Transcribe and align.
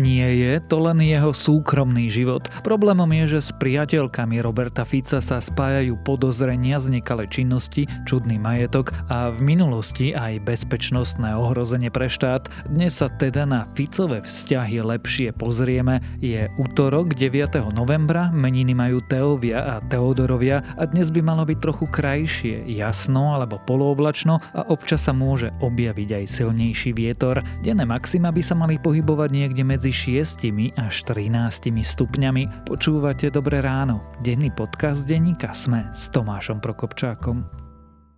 Nie 0.00 0.32
je 0.40 0.56
to 0.72 0.80
len 0.80 1.04
jeho 1.04 1.36
súkromný 1.36 2.08
život. 2.08 2.48
Problémom 2.64 3.08
je, 3.12 3.36
že 3.36 3.40
s 3.44 3.50
priateľkami 3.60 4.40
Roberta 4.40 4.88
Fica 4.88 5.20
sa 5.20 5.36
spájajú 5.36 6.00
podozrenia 6.00 6.80
z 6.80 6.96
nekalej 6.96 7.28
činnosti, 7.28 7.84
čudný 8.08 8.40
majetok 8.40 8.96
a 9.12 9.28
v 9.28 9.52
minulosti 9.52 10.16
aj 10.16 10.48
bezpečnostné 10.48 11.36
ohrozenie 11.36 11.92
pre 11.92 12.08
štát. 12.08 12.48
Dnes 12.72 13.04
sa 13.04 13.12
teda 13.12 13.44
na 13.44 13.68
Ficové 13.76 14.24
vzťahy 14.24 14.80
lepšie 14.80 15.36
pozrieme. 15.36 16.00
Je 16.24 16.48
útorok 16.56 17.12
9. 17.12 17.60
novembra, 17.76 18.32
meniny 18.32 18.72
majú 18.72 19.04
Teovia 19.04 19.76
a 19.76 19.84
Teodorovia 19.84 20.64
a 20.80 20.88
dnes 20.88 21.12
by 21.12 21.20
malo 21.20 21.44
byť 21.44 21.58
trochu 21.60 21.84
krajšie, 21.92 22.64
jasno 22.64 23.36
alebo 23.36 23.60
polooblačno 23.68 24.40
a 24.56 24.60
občas 24.72 25.04
sa 25.04 25.12
môže 25.12 25.52
objaviť 25.60 26.08
aj 26.16 26.24
silnejší 26.32 26.96
vietor. 26.96 27.44
Denné 27.60 27.84
maxima 27.84 28.32
by 28.32 28.40
sa 28.40 28.56
mali 28.56 28.80
pohybovať 28.80 29.28
niekde 29.28 29.62
medzi 29.66 29.81
medzi 29.82 30.14
6 30.14 30.78
až 30.78 30.94
13 31.10 31.74
stupňami. 31.74 32.70
Počúvate 32.70 33.34
Dobré 33.34 33.58
ráno. 33.58 34.14
Denný 34.22 34.54
podcast 34.54 35.02
denníka 35.02 35.58
Sme 35.58 35.90
s 35.90 36.06
Tomášom 36.06 36.62
Prokopčákom. 36.62 37.42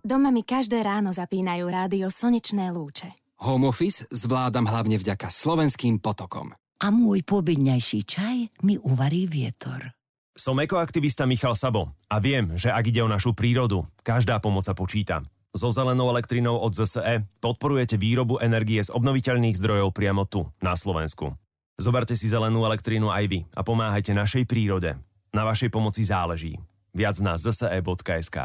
Doma 0.05 0.29
mi 0.29 0.45
každé 0.45 0.85
ráno 0.85 1.09
zapínajú 1.09 1.65
rádio 1.65 2.13
Slnečné 2.13 2.69
lúče. 2.69 3.17
Home 3.41 3.65
office 3.65 4.05
zvládam 4.13 4.69
hlavne 4.69 5.01
vďaka 5.01 5.25
slovenským 5.33 5.97
potokom. 5.97 6.53
A 6.85 6.93
môj 6.93 7.25
pobedňajší 7.25 7.99
čaj 8.05 8.37
mi 8.61 8.77
uvarí 8.77 9.25
vietor. 9.25 9.89
Som 10.37 10.61
ekoaktivista 10.61 11.25
Michal 11.25 11.57
Sabo 11.57 11.97
a 12.13 12.21
viem, 12.21 12.53
že 12.61 12.69
ak 12.69 12.93
ide 12.93 13.01
o 13.01 13.09
našu 13.09 13.33
prírodu, 13.33 13.89
každá 14.05 14.37
pomoc 14.37 14.69
sa 14.69 14.77
počíta. 14.77 15.25
So 15.57 15.73
zelenou 15.73 16.13
elektrinou 16.13 16.61
od 16.61 16.77
ZSE 16.77 17.25
podporujete 17.41 17.97
výrobu 17.97 18.37
energie 18.37 18.85
z 18.85 18.93
obnoviteľných 18.93 19.57
zdrojov 19.57 19.97
priamo 19.97 20.29
tu, 20.29 20.45
na 20.61 20.77
Slovensku. 20.77 21.33
Zoberte 21.75 22.15
si 22.15 22.31
zelenú 22.31 22.63
elektrínu 22.63 23.11
aj 23.11 23.25
vy 23.27 23.39
a 23.51 23.59
pomáhajte 23.59 24.15
našej 24.15 24.47
prírode. 24.47 24.95
Na 25.35 25.43
vašej 25.43 25.67
pomoci 25.67 26.07
záleží. 26.07 26.55
Viac 26.95 27.19
na 27.19 27.35
zse.sk 27.35 28.37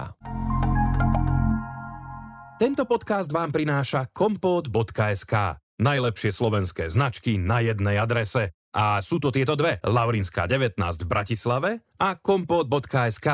Tento 2.59 2.83
podcast 2.91 3.31
vám 3.31 3.55
prináša 3.55 4.11
kompot.sk. 4.11 5.63
Najlepšie 5.79 6.31
slovenské 6.35 6.91
značky 6.91 7.39
na 7.39 7.63
jednej 7.63 8.03
adrese. 8.03 8.51
A 8.75 8.99
sú 8.99 9.23
to 9.23 9.31
tieto 9.31 9.55
dve. 9.55 9.79
Laurinská 9.87 10.51
19 10.51 10.75
v 10.75 11.07
Bratislave 11.07 11.71
a 12.03 12.19
kompot.sk. 12.19 13.29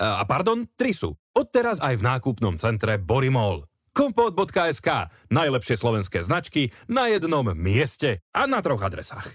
A 0.00 0.22
pardon, 0.24 0.64
tri 0.72 0.96
sú. 0.96 1.12
Odteraz 1.36 1.84
aj 1.84 2.00
v 2.00 2.06
nákupnom 2.16 2.56
centre 2.56 2.96
Borimol 2.96 3.67
kompot.sk. 3.98 5.10
Najlepšie 5.34 5.74
slovenské 5.74 6.22
značky 6.22 6.70
na 6.86 7.10
jednom 7.10 7.42
mieste 7.58 8.22
a 8.30 8.46
na 8.46 8.62
troch 8.62 8.86
adresách. 8.86 9.34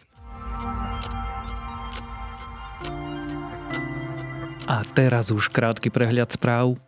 A 4.64 4.80
teraz 4.96 5.28
už 5.28 5.52
krátky 5.52 5.92
prehľad 5.92 6.32
správ. 6.32 6.80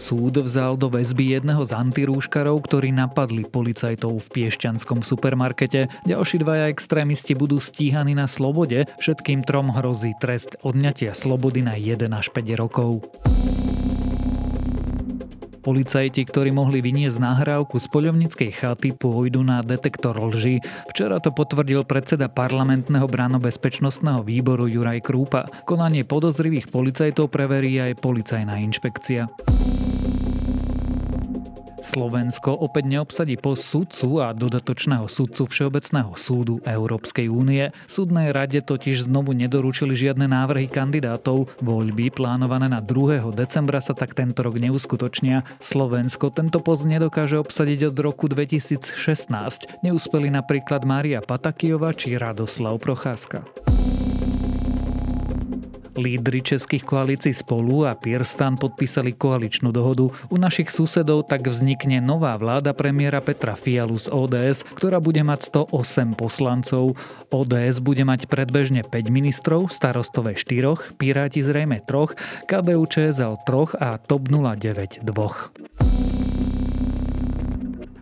Súd 0.00 0.40
vzal 0.40 0.80
do 0.80 0.88
väzby 0.88 1.36
jedného 1.36 1.60
z 1.64 1.76
antirúškarov, 1.76 2.64
ktorí 2.64 2.88
napadli 2.92 3.44
policajtov 3.44 4.16
v 4.16 4.28
Piešťanskom 4.32 5.04
supermarkete. 5.04 5.92
Ďalší 6.08 6.40
dvaja 6.40 6.72
extrémisti 6.72 7.36
budú 7.36 7.60
stíhaní 7.60 8.16
na 8.16 8.24
slobode. 8.24 8.88
Všetkým 8.96 9.44
trom 9.44 9.72
hrozí 9.72 10.16
trest 10.16 10.56
odňatia 10.64 11.12
slobody 11.12 11.60
na 11.64 11.76
1 11.76 12.08
až 12.16 12.32
5 12.32 12.60
rokov. 12.60 13.04
Policajti, 15.60 16.24
ktorí 16.24 16.56
mohli 16.56 16.80
vyniesť 16.80 17.20
nahrávku 17.20 17.76
z 17.76 17.86
poľovníckej 17.92 18.50
chaty, 18.56 18.96
pôjdu 18.96 19.44
na 19.44 19.60
detektor 19.60 20.16
lži. 20.16 20.64
Včera 20.88 21.20
to 21.20 21.28
potvrdil 21.36 21.84
predseda 21.84 22.32
parlamentného 22.32 23.04
bránobezpečnostného 23.04 24.24
výboru 24.24 24.64
Juraj 24.64 25.04
Krúpa. 25.04 25.44
Konanie 25.68 26.08
podozrivých 26.08 26.72
policajtov 26.72 27.28
preverí 27.28 27.76
aj 27.76 28.00
policajná 28.00 28.56
inšpekcia. 28.56 29.28
Slovensko 31.80 32.52
opäť 32.52 32.84
neobsadí 32.92 33.40
post 33.40 33.64
sudcu 33.68 34.20
a 34.20 34.36
dodatočného 34.36 35.08
sudcu 35.08 35.48
Všeobecného 35.48 36.12
súdu 36.14 36.60
Európskej 36.62 37.32
únie. 37.32 37.72
Súdnej 37.88 38.30
rade 38.30 38.60
totiž 38.60 39.08
znovu 39.08 39.32
nedoručili 39.32 39.96
žiadne 39.96 40.28
návrhy 40.28 40.68
kandidátov. 40.68 41.48
Voľby 41.64 42.12
plánované 42.12 42.68
na 42.68 42.84
2. 42.84 43.32
decembra 43.32 43.80
sa 43.80 43.96
tak 43.96 44.12
tento 44.12 44.44
rok 44.44 44.60
neuskutočnia. 44.60 45.42
Slovensko 45.58 46.28
tento 46.28 46.60
post 46.60 46.84
nedokáže 46.84 47.40
obsadiť 47.40 47.90
od 47.90 47.96
roku 48.00 48.28
2016. 48.28 49.80
Neúspeli 49.80 50.28
napríklad 50.28 50.84
Mária 50.84 51.24
Patakijova 51.24 51.96
či 51.96 52.20
Radoslav 52.20 52.76
Procházka. 52.76 53.42
Lídry 56.00 56.40
českých 56.40 56.88
koalícií 56.88 57.36
Spolu 57.36 57.84
a 57.84 57.92
Pirstan 57.92 58.56
podpísali 58.56 59.12
koaličnú 59.12 59.68
dohodu. 59.68 60.08
U 60.32 60.36
našich 60.40 60.72
susedov 60.72 61.28
tak 61.28 61.44
vznikne 61.44 62.00
nová 62.00 62.32
vláda 62.40 62.72
premiéra 62.72 63.20
Petra 63.20 63.52
Fialu 63.52 64.00
z 64.00 64.08
ODS, 64.08 64.64
ktorá 64.72 64.96
bude 64.96 65.20
mať 65.20 65.68
108 65.68 66.16
poslancov. 66.16 66.96
ODS 67.28 67.84
bude 67.84 68.08
mať 68.08 68.32
predbežne 68.32 68.80
5 68.80 69.12
ministrov, 69.12 69.68
starostové 69.68 70.32
4, 70.32 70.96
Piráti 70.96 71.44
zrejme 71.44 71.84
3, 71.84 72.48
KDU 72.48 72.84
ČSL 72.88 73.44
3 73.44 73.76
a 73.76 74.00
TOP 74.00 74.32
09 74.32 75.04
2. 75.04 76.19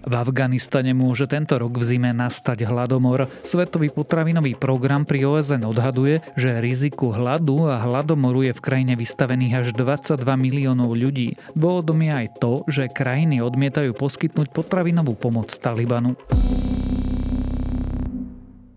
V 0.09 0.17
Afganistane 0.17 0.97
môže 0.97 1.29
tento 1.29 1.61
rok 1.61 1.77
v 1.77 1.85
zime 1.85 2.17
nastať 2.17 2.65
hladomor. 2.65 3.29
Svetový 3.45 3.93
potravinový 3.93 4.57
program 4.57 5.05
pri 5.05 5.29
OSN 5.29 5.69
odhaduje, 5.69 6.25
že 6.33 6.65
riziku 6.65 7.13
hladu 7.13 7.69
a 7.69 7.77
hladomoru 7.77 8.49
je 8.49 8.57
v 8.57 8.65
krajine 8.65 8.97
vystavených 8.97 9.55
až 9.61 9.67
22 9.77 10.25
miliónov 10.41 10.97
ľudí. 10.97 11.37
Dôvodom 11.53 12.01
je 12.01 12.13
aj 12.25 12.27
to, 12.41 12.65
že 12.73 12.89
krajiny 12.89 13.45
odmietajú 13.45 13.93
poskytnúť 13.93 14.49
potravinovú 14.49 15.13
pomoc 15.13 15.53
Talibanu. 15.53 16.17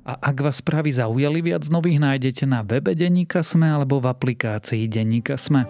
A 0.04 0.20
ak 0.20 0.36
vás 0.44 0.60
správy 0.60 0.92
zaujali 0.92 1.40
viac 1.40 1.64
nových 1.72 2.04
nájdete 2.04 2.44
na 2.44 2.60
webe 2.60 2.92
Denníka 2.92 3.40
Sme 3.40 3.72
alebo 3.72 4.04
v 4.04 4.12
aplikácii 4.12 4.84
Denníka 4.92 5.40
Sme. 5.40 5.64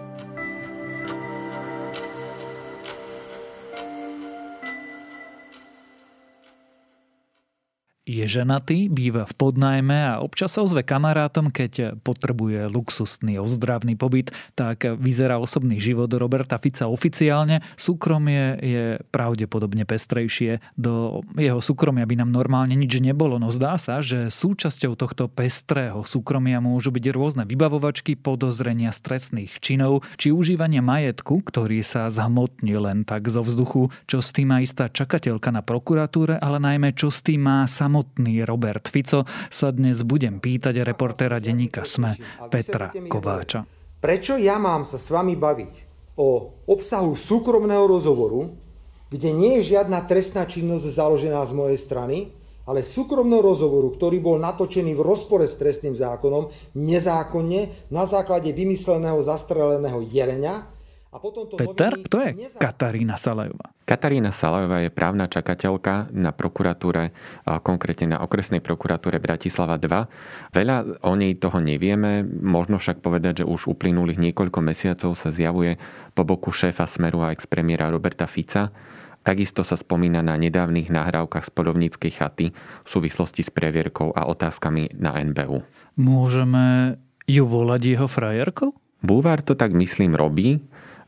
Je 8.12 8.28
ženatý, 8.28 8.92
býva 8.92 9.24
v 9.24 9.32
podnajme 9.32 9.96
a 10.04 10.12
občas 10.20 10.52
sa 10.52 10.60
ozve 10.60 10.84
kamarátom, 10.84 11.48
keď 11.48 11.96
potrebuje 12.04 12.68
luxusný 12.68 13.40
ozdravný 13.40 13.96
pobyt, 13.96 14.28
tak 14.52 14.84
vyzerá 14.84 15.40
osobný 15.40 15.80
život 15.80 16.12
Roberta 16.12 16.60
Fica 16.60 16.92
oficiálne. 16.92 17.64
Súkromie 17.80 18.60
je 18.60 18.84
pravdepodobne 19.08 19.88
pestrejšie. 19.88 20.60
Do 20.76 21.24
jeho 21.40 21.64
súkromia 21.64 22.04
by 22.04 22.20
nám 22.20 22.30
normálne 22.36 22.76
nič 22.76 23.00
nebolo, 23.00 23.40
no 23.40 23.48
zdá 23.48 23.80
sa, 23.80 24.04
že 24.04 24.28
súčasťou 24.28 24.92
tohto 24.92 25.32
pestrého 25.32 26.04
súkromia 26.04 26.60
môžu 26.60 26.92
byť 26.92 27.04
rôzne 27.16 27.44
vybavovačky, 27.48 28.20
podozrenia 28.20 28.92
stresných 28.92 29.56
činov, 29.64 30.04
či 30.20 30.28
užívanie 30.28 30.84
majetku, 30.84 31.40
ktorý 31.40 31.80
sa 31.80 32.12
zhmotní 32.12 32.76
len 32.76 33.08
tak 33.08 33.32
zo 33.32 33.40
vzduchu, 33.40 33.88
čo 34.04 34.20
s 34.20 34.36
tým 34.36 34.52
má 34.52 34.58
istá 34.60 34.92
čakateľka 34.92 35.48
na 35.48 35.64
prokuratúre, 35.64 36.36
ale 36.36 36.60
najmä 36.60 36.92
čo 36.92 37.08
s 37.08 37.24
tým 37.24 37.40
má 37.46 37.64
sam 37.64 38.01
samotný 38.02 38.42
Robert 38.42 38.90
Fico 38.90 39.22
sa 39.46 39.70
dnes 39.70 40.02
budem 40.02 40.42
pýtať 40.42 40.82
reportéra 40.82 41.38
denníka 41.38 41.86
SME 41.86 42.18
Petra 42.50 42.90
Kováča. 42.90 43.62
Prečo 44.02 44.34
ja 44.34 44.58
mám 44.58 44.82
sa 44.82 44.98
s 44.98 45.06
vami 45.14 45.38
baviť 45.38 45.72
o 46.18 46.50
obsahu 46.66 47.14
súkromného 47.14 47.86
rozhovoru, 47.86 48.50
kde 49.06 49.30
nie 49.30 49.62
je 49.62 49.78
žiadna 49.78 50.02
trestná 50.10 50.42
činnosť 50.50 50.98
založená 50.98 51.46
z 51.46 51.52
mojej 51.54 51.78
strany, 51.78 52.16
ale 52.66 52.82
súkromného 52.82 53.42
rozhovoru, 53.42 53.94
ktorý 53.94 54.18
bol 54.18 54.36
natočený 54.42 54.98
v 54.98 55.06
rozpore 55.06 55.46
s 55.46 55.54
trestným 55.54 55.94
zákonom, 55.94 56.50
nezákonne, 56.74 57.90
na 57.94 58.02
základe 58.02 58.50
vymysleného 58.50 59.22
zastreleného 59.22 60.02
jelenia, 60.02 60.66
a 60.66 60.66
potom 60.66 60.66
to 60.66 60.80
Peter, 61.60 61.92
kto 62.08 62.16
je 62.24 62.30
Katarína 62.56 63.20
Salajová? 63.20 63.68
Katarína 63.84 64.32
Salajová 64.32 64.80
je 64.80 64.88
právna 64.88 65.28
čakateľka 65.28 66.08
na 66.08 66.32
prokuratúre, 66.32 67.12
konkrétne 67.60 68.16
na 68.16 68.18
okresnej 68.24 68.64
prokuratúre 68.64 69.20
Bratislava 69.20 69.76
2. 69.76 70.56
Veľa 70.56 71.04
o 71.04 71.12
nej 71.12 71.36
toho 71.36 71.60
nevieme, 71.60 72.24
možno 72.24 72.80
však 72.80 73.04
povedať, 73.04 73.44
že 73.44 73.48
už 73.48 73.68
uplynulých 73.68 74.16
niekoľko 74.16 74.64
mesiacov 74.64 75.12
sa 75.12 75.28
zjavuje 75.28 75.76
po 76.16 76.24
boku 76.24 76.48
šéfa 76.48 76.88
Smeru 76.88 77.20
a 77.20 77.36
ex-premiéra 77.36 77.92
Roberta 77.92 78.24
Fica. 78.24 78.72
Takisto 79.20 79.68
sa 79.68 79.76
spomína 79.76 80.24
na 80.24 80.40
nedávnych 80.40 80.88
nahrávkach 80.88 81.46
z 81.46 81.50
podobníckej 81.52 82.12
chaty 82.16 82.56
v 82.56 82.88
súvislosti 82.88 83.44
s 83.44 83.52
previerkou 83.52 84.16
a 84.16 84.24
otázkami 84.32 84.96
na 84.96 85.20
NBU. 85.20 85.60
Môžeme 86.00 86.96
ju 87.28 87.44
volať 87.44 88.00
jeho 88.00 88.08
frajerkou? 88.08 88.72
Bulvár 89.02 89.42
to 89.42 89.58
tak 89.58 89.74
myslím 89.74 90.14
robí, 90.14 90.62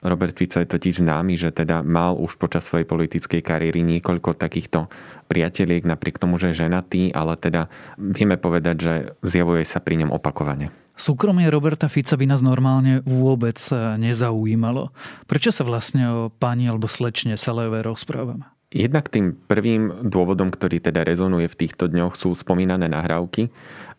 Robert 0.05 0.37
Fico 0.37 0.61
je 0.61 0.69
totiž 0.69 1.01
známy, 1.01 1.41
že 1.41 1.49
teda 1.49 1.81
mal 1.81 2.15
už 2.21 2.37
počas 2.37 2.69
svojej 2.69 2.85
politickej 2.85 3.41
kariéry 3.41 3.81
niekoľko 3.81 4.37
takýchto 4.37 4.93
priateliek, 5.33 5.89
napriek 5.89 6.21
tomu, 6.21 6.37
že 6.37 6.53
je 6.53 6.69
ženatý, 6.69 7.09
ale 7.17 7.41
teda 7.41 7.73
vieme 7.97 8.37
povedať, 8.37 8.77
že 8.77 8.95
zjavuje 9.25 9.65
sa 9.65 9.81
pri 9.81 10.05
ňom 10.05 10.13
opakovane. 10.13 10.69
Súkromie 10.95 11.51
Roberta 11.51 11.91
Fica 11.91 12.15
by 12.15 12.27
nás 12.29 12.39
normálne 12.45 13.03
vôbec 13.03 13.59
nezaujímalo. 13.99 14.95
Prečo 15.27 15.51
sa 15.51 15.67
vlastne 15.67 16.07
o 16.07 16.19
pani 16.31 16.71
alebo 16.71 16.87
slečne 16.87 17.35
Salajovej 17.35 17.83
rozprávame? 17.83 18.47
Jednak 18.75 19.07
tým 19.07 19.39
prvým 19.47 20.11
dôvodom, 20.11 20.51
ktorý 20.51 20.83
teda 20.83 21.07
rezonuje 21.07 21.47
v 21.47 21.59
týchto 21.67 21.87
dňoch, 21.87 22.19
sú 22.19 22.35
spomínané 22.35 22.91
nahrávky 22.91 23.47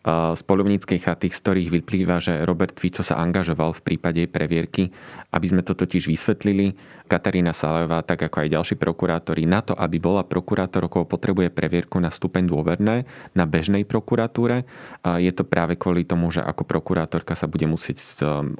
z 0.06 0.42
polovníckej 0.46 1.02
chaty, 1.02 1.34
z 1.34 1.42
ktorých 1.42 1.70
vyplýva, 1.82 2.22
že 2.22 2.46
Robert 2.46 2.78
Fico 2.78 3.02
sa 3.02 3.18
angažoval 3.18 3.74
v 3.74 3.82
prípade 3.82 4.22
previerky. 4.30 4.94
Aby 5.34 5.50
sme 5.50 5.66
to 5.66 5.74
totiž 5.74 6.06
vysvetlili, 6.06 6.78
Katarína 7.10 7.50
Salajová, 7.50 8.06
tak 8.06 8.22
ako 8.26 8.46
aj 8.46 8.54
ďalší 8.54 8.74
prokurátori, 8.78 9.50
na 9.50 9.66
to, 9.66 9.74
aby 9.74 9.98
bola 9.98 10.22
prokurátorkou, 10.22 11.10
potrebuje 11.10 11.50
previerku 11.50 11.98
na 11.98 12.14
stupeň 12.14 12.46
dôverné 12.46 13.06
na 13.34 13.44
bežnej 13.46 13.82
prokuratúre. 13.82 14.62
Je 15.02 15.30
to 15.34 15.42
práve 15.42 15.74
kvôli 15.74 16.06
tomu, 16.06 16.30
že 16.30 16.42
ako 16.42 16.62
prokurátorka 16.66 17.34
sa 17.34 17.50
bude 17.50 17.66
musieť 17.66 17.98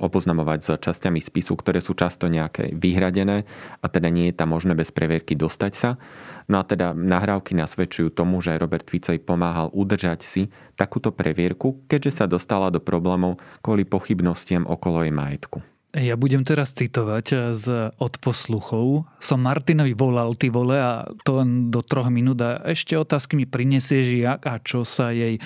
oboznamovať 0.02 0.58
s 0.62 0.68
časťami 0.82 1.22
spisu, 1.22 1.54
ktoré 1.54 1.78
sú 1.78 1.94
často 1.94 2.26
nejaké 2.26 2.74
vyhradené 2.74 3.46
a 3.82 3.86
teda 3.86 4.10
nie 4.10 4.30
je 4.30 4.38
tam 4.38 4.50
možné 4.50 4.74
bez 4.74 4.90
previerky 4.90 5.38
dostať 5.38 5.72
sa. 5.78 5.98
No 6.46 6.62
a 6.62 6.64
teda 6.66 6.94
nahrávky 6.94 7.58
nasvedčujú 7.58 8.14
tomu, 8.14 8.38
že 8.38 8.54
Robert 8.54 8.86
Fico 8.86 9.10
pomáhal 9.18 9.66
udržať 9.74 10.22
si 10.22 10.42
takúto 10.76 11.10
previerku, 11.10 11.82
keďže 11.88 12.22
sa 12.22 12.24
dostala 12.28 12.68
do 12.68 12.78
problémov 12.78 13.40
kvôli 13.64 13.88
pochybnostiam 13.88 14.68
okolo 14.68 15.02
jej 15.02 15.12
majetku. 15.12 15.64
Ja 15.96 16.12
budem 16.12 16.44
teraz 16.44 16.76
citovať 16.76 17.56
z 17.56 17.88
odposluchov. 17.96 19.08
Som 19.16 19.48
Martinovi 19.48 19.96
volal, 19.96 20.36
ty 20.36 20.52
vole, 20.52 20.76
a 20.76 21.08
to 21.24 21.40
len 21.40 21.72
do 21.72 21.80
troch 21.80 22.12
minút 22.12 22.36
a 22.44 22.60
ešte 22.68 22.92
otázky 23.00 23.32
mi 23.40 23.48
prinesieš, 23.48 24.12
jak 24.12 24.44
a 24.44 24.60
čo 24.60 24.84
sa 24.84 25.08
jej 25.08 25.40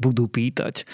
budú 0.00 0.24
pýtať. 0.24 0.88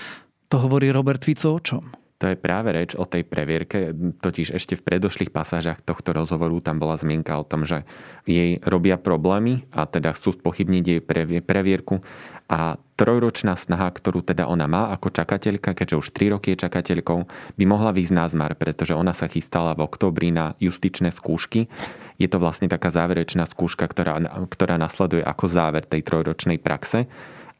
To 0.51 0.59
hovorí 0.59 0.91
Robert 0.91 1.23
Fico 1.23 1.55
o 1.55 1.63
čom? 1.63 1.87
To 2.17 2.33
je 2.33 2.37
práve 2.41 2.73
reč 2.73 2.97
o 2.97 3.05
tej 3.05 3.29
previerke, 3.29 3.93
totiž 4.25 4.57
ešte 4.57 4.73
v 4.73 4.87
predošlých 4.89 5.29
pasážach 5.29 5.85
tohto 5.85 6.17
rozhovoru 6.17 6.65
tam 6.65 6.81
bola 6.81 6.97
zmienka 6.97 7.37
o 7.37 7.45
tom, 7.45 7.69
že 7.69 7.85
jej 8.25 8.57
robia 8.65 8.97
problémy 8.97 9.69
a 9.69 9.85
teda 9.85 10.17
chcú 10.17 10.33
spochybniť 10.33 10.85
jej 10.89 11.01
previerku. 11.45 12.01
A 12.49 12.81
trojročná 12.97 13.59
snaha, 13.61 13.93
ktorú 13.93 14.25
teda 14.25 14.49
ona 14.49 14.65
má 14.65 14.89
ako 14.97 15.13
čakateľka, 15.13 15.77
keďže 15.77 16.01
už 16.01 16.09
3 16.17 16.35
roky 16.41 16.57
je 16.57 16.65
čakateľkou, 16.65 17.19
by 17.61 17.65
mohla 17.69 17.93
výjsť 17.93 18.15
na 18.17 18.25
zmar, 18.33 18.57
pretože 18.57 18.97
ona 18.97 19.13
sa 19.13 19.29
chystala 19.29 19.77
v 19.77 19.85
oktobri 19.85 20.33
na 20.33 20.57
justičné 20.57 21.13
skúšky. 21.13 21.69
Je 22.17 22.33
to 22.33 22.41
vlastne 22.41 22.73
taká 22.73 22.89
záverečná 22.89 23.45
skúška, 23.45 23.85
ktorá, 23.85 24.17
ktorá 24.49 24.81
nasleduje 24.81 25.21
ako 25.21 25.53
záver 25.53 25.85
tej 25.85 26.01
trojročnej 26.01 26.57
praxe 26.57 27.05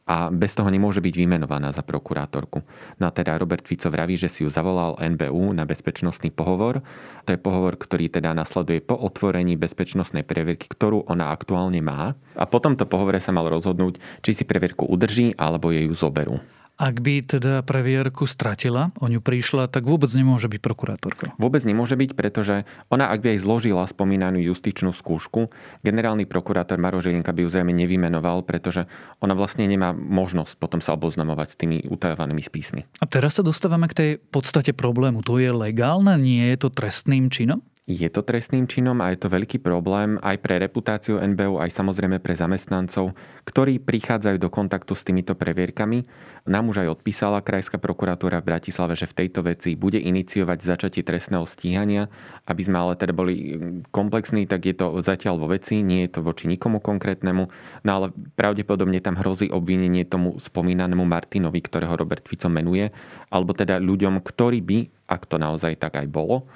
a 0.07 0.31
bez 0.31 0.55
toho 0.55 0.71
nemôže 0.71 1.03
byť 1.03 1.13
vymenovaná 1.19 1.75
za 1.75 1.83
prokurátorku. 1.83 2.63
No 3.03 3.11
teda 3.11 3.35
Robert 3.35 3.67
Fico 3.67 3.91
vraví, 3.91 4.15
že 4.15 4.31
si 4.31 4.47
ju 4.47 4.49
zavolal 4.49 4.95
NBU 4.95 5.51
na 5.51 5.67
bezpečnostný 5.67 6.31
pohovor. 6.31 6.79
To 7.27 7.35
je 7.35 7.39
pohovor, 7.39 7.75
ktorý 7.75 8.07
teda 8.07 8.31
nasleduje 8.31 8.79
po 8.79 8.95
otvorení 8.95 9.59
bezpečnostnej 9.59 10.23
previerky, 10.23 10.71
ktorú 10.71 11.11
ona 11.11 11.35
aktuálne 11.35 11.83
má. 11.83 12.15
A 12.39 12.47
po 12.47 12.63
tomto 12.63 12.87
pohovore 12.87 13.19
sa 13.19 13.35
mal 13.35 13.51
rozhodnúť, 13.51 13.99
či 14.23 14.31
si 14.31 14.47
previerku 14.47 14.87
udrží 14.87 15.35
alebo 15.35 15.75
jej 15.75 15.85
ju 15.91 15.93
zoberú. 15.93 16.39
Ak 16.77 17.01
by 17.01 17.25
teda 17.25 17.65
previerku 17.65 18.29
stratila, 18.29 18.93
o 19.01 19.09
ňu 19.09 19.17
prišla, 19.17 19.65
tak 19.65 19.89
vôbec 19.89 20.13
nemôže 20.13 20.45
byť 20.45 20.61
prokurátorka. 20.61 21.25
Vôbec 21.41 21.65
nemôže 21.65 21.97
byť, 21.97 22.13
pretože 22.13 22.69
ona, 22.93 23.09
ak 23.09 23.25
by 23.25 23.33
aj 23.33 23.39
zložila 23.41 23.81
spomínanú 23.89 24.37
justičnú 24.45 24.93
skúšku, 24.93 25.49
generálny 25.81 26.29
prokurátor 26.29 26.77
Maro 26.77 27.01
Žilinka 27.01 27.33
by 27.33 27.41
ju 27.41 27.49
zrejme 27.49 27.73
nevymenoval, 27.73 28.45
pretože 28.45 28.85
ona 29.17 29.33
vlastne 29.33 29.65
nemá 29.65 29.89
možnosť 29.97 30.53
potom 30.61 30.77
sa 30.77 30.93
oboznamovať 30.93 31.47
s 31.53 31.57
tými 31.57 31.77
utajovanými 31.89 32.45
spísmi. 32.45 32.85
A 33.01 33.09
teraz 33.09 33.41
sa 33.41 33.43
dostávame 33.43 33.89
k 33.89 33.97
tej 33.97 34.11
podstate 34.21 34.69
problému. 34.77 35.25
To 35.25 35.41
je 35.41 35.49
legálne? 35.49 36.13
Nie 36.21 36.53
je 36.53 36.61
to 36.61 36.69
trestným 36.69 37.33
činom? 37.33 37.65
Je 37.87 38.11
to 38.11 38.19
trestným 38.19 38.67
činom 38.67 38.99
a 38.99 39.15
je 39.15 39.23
to 39.23 39.31
veľký 39.31 39.63
problém 39.63 40.19
aj 40.19 40.43
pre 40.43 40.59
reputáciu 40.59 41.23
NBU, 41.23 41.63
aj 41.63 41.71
samozrejme 41.71 42.19
pre 42.19 42.35
zamestnancov, 42.35 43.15
ktorí 43.47 43.79
prichádzajú 43.79 44.43
do 44.43 44.51
kontaktu 44.51 44.91
s 44.91 45.07
týmito 45.07 45.39
previerkami. 45.39 46.03
Nám 46.51 46.67
už 46.67 46.83
aj 46.83 46.99
odpísala 46.99 47.39
Krajská 47.39 47.79
prokuratúra 47.79 48.43
v 48.43 48.51
Bratislave, 48.51 48.99
že 48.99 49.07
v 49.07 49.23
tejto 49.23 49.39
veci 49.39 49.79
bude 49.79 50.03
iniciovať 50.03 50.67
začatie 50.67 50.99
trestného 50.99 51.47
stíhania. 51.47 52.11
Aby 52.43 52.67
sme 52.67 52.75
ale 52.75 52.99
teda 52.99 53.15
boli 53.15 53.55
komplexní, 53.95 54.51
tak 54.51 54.67
je 54.67 54.75
to 54.75 54.99
zatiaľ 54.99 55.39
vo 55.39 55.47
veci, 55.47 55.79
nie 55.79 56.11
je 56.11 56.19
to 56.19 56.27
voči 56.27 56.51
nikomu 56.51 56.83
konkrétnemu, 56.83 57.47
no 57.87 57.91
ale 57.95 58.11
pravdepodobne 58.35 58.99
tam 58.99 59.15
hrozí 59.15 59.47
obvinenie 59.47 60.03
tomu 60.03 60.35
spomínanému 60.43 61.07
Martinovi, 61.07 61.63
ktorého 61.63 61.95
Robert 61.95 62.27
Fico 62.27 62.51
menuje, 62.51 62.91
alebo 63.31 63.55
teda 63.55 63.79
ľuďom, 63.79 64.19
ktorí 64.27 64.59
by 64.59 64.96
ak 65.07 65.23
to 65.25 65.39
naozaj 65.39 65.79
tak 65.79 65.95
aj 65.95 66.07
bolo, 66.11 66.51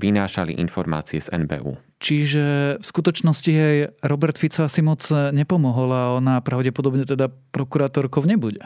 vynášali 0.00 0.56
informácie 0.56 1.20
z 1.20 1.28
NBU. 1.44 1.76
Čiže 2.02 2.76
v 2.80 2.84
skutočnosti 2.84 3.50
jej 3.52 3.92
Robert 4.02 4.34
Fico 4.34 4.66
asi 4.66 4.82
moc 4.82 5.04
nepomohol 5.12 5.92
a 5.92 6.16
ona 6.18 6.40
pravdepodobne 6.42 7.06
teda 7.06 7.30
prokurátorkou 7.30 8.26
nebude. 8.26 8.64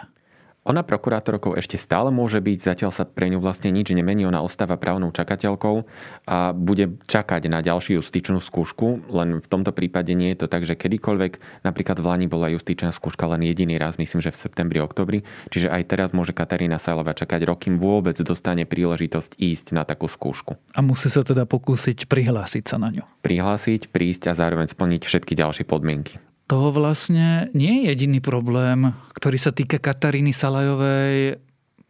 Ona 0.66 0.82
prokurátorkou 0.82 1.54
ešte 1.54 1.78
stále 1.78 2.10
môže 2.10 2.42
byť, 2.42 2.58
zatiaľ 2.58 2.90
sa 2.90 3.06
pre 3.06 3.30
ňu 3.30 3.38
vlastne 3.38 3.70
nič 3.70 3.94
nemení, 3.94 4.26
ona 4.26 4.42
ostáva 4.42 4.74
právnou 4.74 5.14
čakateľkou 5.14 5.86
a 6.26 6.50
bude 6.50 6.98
čakať 7.06 7.46
na 7.46 7.62
ďalšiu 7.62 8.02
justičnú 8.02 8.42
skúšku, 8.42 9.06
len 9.14 9.38
v 9.38 9.46
tomto 9.46 9.70
prípade 9.70 10.10
nie 10.18 10.34
je 10.34 10.42
to 10.42 10.46
tak, 10.50 10.66
že 10.66 10.74
kedykoľvek, 10.74 11.62
napríklad 11.62 12.02
v 12.02 12.06
Lani 12.10 12.26
bola 12.26 12.50
justičná 12.50 12.90
skúška 12.90 13.30
len 13.30 13.46
jediný 13.46 13.78
raz, 13.78 13.94
myslím, 13.94 14.18
že 14.18 14.34
v 14.34 14.42
septembri, 14.42 14.82
oktobri, 14.82 15.22
čiže 15.54 15.70
aj 15.70 15.82
teraz 15.86 16.10
môže 16.10 16.34
Katarína 16.34 16.82
Sajlova 16.82 17.14
čakať 17.14 17.46
rok, 17.46 17.62
kým 17.62 17.78
vôbec 17.78 18.18
dostane 18.18 18.66
príležitosť 18.66 19.38
ísť 19.38 19.70
na 19.70 19.86
takú 19.86 20.10
skúšku. 20.10 20.58
A 20.74 20.82
musí 20.82 21.06
sa 21.06 21.22
teda 21.22 21.46
pokúsiť 21.46 22.10
prihlásiť 22.10 22.64
sa 22.66 22.82
na 22.82 22.90
ňu. 22.90 23.06
Prihlásiť, 23.22 23.86
prísť 23.94 24.28
a 24.28 24.32
zároveň 24.34 24.66
splniť 24.66 25.06
všetky 25.06 25.38
ďalšie 25.38 25.62
podmienky 25.62 26.18
toho 26.46 26.70
vlastne 26.70 27.50
nie 27.52 27.82
je 27.82 27.94
jediný 27.94 28.22
problém, 28.22 28.94
ktorý 29.18 29.38
sa 29.38 29.50
týka 29.50 29.82
Kataríny 29.82 30.30
Salajovej. 30.30 31.42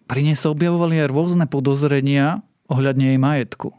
Pri 0.08 0.20
nej 0.24 0.36
sa 0.36 0.48
objavovali 0.48 1.04
aj 1.04 1.12
rôzne 1.12 1.44
podozrenia 1.44 2.40
ohľadne 2.66 3.14
jej 3.14 3.20
majetku. 3.20 3.76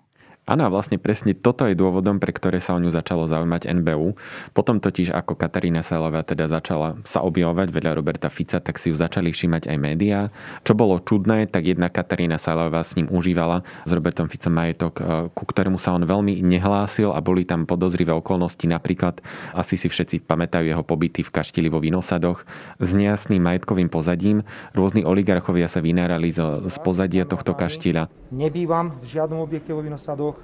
Áno, 0.48 0.64
vlastne 0.72 0.96
presne 0.96 1.36
toto 1.36 1.68
je 1.68 1.76
dôvodom, 1.76 2.24
pre 2.24 2.32
ktoré 2.32 2.64
sa 2.64 2.72
o 2.72 2.80
ňu 2.80 2.88
začalo 2.88 3.28
zaujímať 3.28 3.68
NBU. 3.68 4.16
Potom 4.56 4.80
totiž, 4.80 5.12
ako 5.12 5.36
Katarína 5.36 5.84
Salová 5.84 6.24
teda 6.24 6.48
začala 6.48 6.96
sa 7.04 7.20
objavovať 7.20 7.68
vedľa 7.68 7.92
Roberta 7.92 8.32
Fica, 8.32 8.64
tak 8.64 8.80
si 8.80 8.88
ju 8.88 8.96
začali 8.96 9.36
všímať 9.36 9.68
aj 9.68 9.76
médiá. 9.76 10.32
Čo 10.64 10.72
bolo 10.72 11.04
čudné, 11.04 11.52
tak 11.52 11.68
jedna 11.68 11.92
Katarína 11.92 12.40
Salová 12.40 12.80
s 12.80 12.96
ním 12.96 13.12
užívala 13.12 13.68
s 13.84 13.92
Robertom 13.92 14.32
Ficom 14.32 14.56
majetok, 14.56 14.94
e, 14.96 15.28
ku 15.36 15.44
ktorému 15.44 15.84
sa 15.84 15.92
on 16.00 16.08
veľmi 16.08 16.40
nehlásil 16.40 17.12
a 17.12 17.20
boli 17.20 17.44
tam 17.44 17.68
podozrivé 17.68 18.16
okolnosti. 18.16 18.64
Napríklad, 18.64 19.20
asi 19.52 19.76
si 19.76 19.92
všetci 19.92 20.24
pamätajú 20.24 20.64
jeho 20.64 20.84
pobyty 20.88 21.28
v 21.28 21.34
kaštili 21.44 21.68
vo 21.68 21.84
Vinosadoch 21.84 22.48
s 22.80 22.90
nejasným 22.96 23.44
majetkovým 23.44 23.92
pozadím. 23.92 24.48
Rôzni 24.72 25.04
oligarchovia 25.04 25.68
sa 25.68 25.84
vynárali 25.84 26.32
z 26.32 26.78
pozadia 26.80 27.28
tohto 27.28 27.52
kaštieľa. 27.52 28.08
Nebývam 28.32 28.96
v 29.04 29.12
žiadnom 29.12 29.44
objekte 29.44 29.76
vo 29.76 29.84
Vinosadoch 29.84 30.37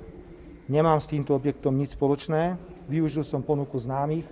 Nemám 0.72 1.03
s 1.03 1.12
týmto 1.12 1.36
objektom 1.36 1.75
nič 1.75 1.93
spoločné. 1.93 2.55
Využil 2.88 3.27
som 3.27 3.43
ponuku 3.43 3.75
známych 3.75 4.24